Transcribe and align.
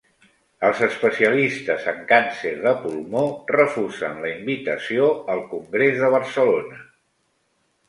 Els 0.69 0.79
especialistes 0.85 1.85
en 1.91 1.99
càncer 2.11 2.53
de 2.63 2.73
pulmó 2.87 3.23
refusen 3.57 4.19
la 4.25 4.33
invitació 4.33 5.13
al 5.37 5.45
congrés 5.55 6.03
de 6.03 6.13
Barcelona 6.19 6.83